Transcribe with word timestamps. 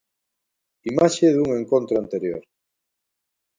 Imaxe 0.91 1.25
dun 1.35 1.49
encontro 1.61 1.95
anterior. 2.03 2.43